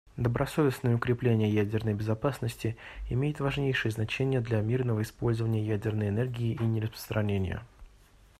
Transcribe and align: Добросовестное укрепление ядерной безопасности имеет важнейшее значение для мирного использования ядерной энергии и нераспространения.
Добросовестное 0.17 0.95
укрепление 0.95 1.47
ядерной 1.53 1.93
безопасности 1.93 2.75
имеет 3.11 3.39
важнейшее 3.39 3.91
значение 3.91 4.41
для 4.41 4.59
мирного 4.59 5.03
использования 5.03 5.61
ядерной 5.63 6.09
энергии 6.09 6.57
и 6.59 6.63
нераспространения. 6.63 7.61